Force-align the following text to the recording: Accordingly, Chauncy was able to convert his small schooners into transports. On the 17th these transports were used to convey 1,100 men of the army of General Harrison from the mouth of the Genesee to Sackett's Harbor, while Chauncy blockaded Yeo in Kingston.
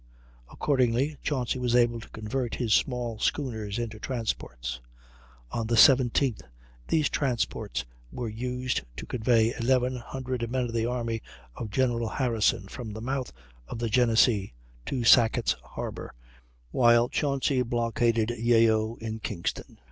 Accordingly, 0.51 1.17
Chauncy 1.21 1.59
was 1.59 1.75
able 1.75 1.99
to 1.99 2.09
convert 2.09 2.55
his 2.55 2.73
small 2.73 3.19
schooners 3.19 3.77
into 3.77 3.99
transports. 3.99 4.81
On 5.51 5.67
the 5.67 5.75
17th 5.75 6.41
these 6.87 7.07
transports 7.07 7.85
were 8.11 8.27
used 8.27 8.81
to 8.97 9.05
convey 9.05 9.51
1,100 9.51 10.49
men 10.49 10.63
of 10.63 10.73
the 10.73 10.87
army 10.87 11.21
of 11.55 11.69
General 11.69 12.09
Harrison 12.09 12.67
from 12.67 12.93
the 12.93 12.99
mouth 13.01 13.31
of 13.67 13.77
the 13.77 13.89
Genesee 13.89 14.53
to 14.87 15.03
Sackett's 15.03 15.55
Harbor, 15.63 16.15
while 16.71 17.07
Chauncy 17.07 17.61
blockaded 17.61 18.31
Yeo 18.31 18.95
in 18.95 19.19
Kingston. 19.19 19.77